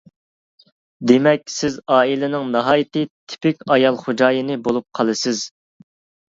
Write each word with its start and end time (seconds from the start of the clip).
دېمەك، 1.09 1.43
سىز 1.55 1.75
ئائىلىنىڭ 1.95 2.47
ناھايىتى 2.55 3.03
تىپىك 3.35 3.61
ئايال 3.77 4.01
خوجايىنى 4.01 4.57
بولۇپ 4.71 4.89
قالىسىز. 5.01 5.45